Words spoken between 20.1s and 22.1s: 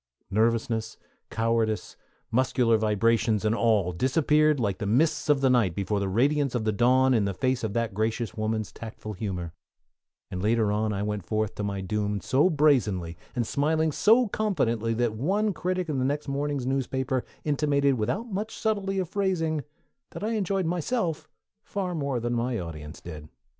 that I enjoyed myself far